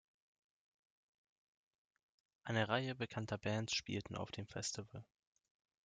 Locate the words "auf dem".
4.15-4.47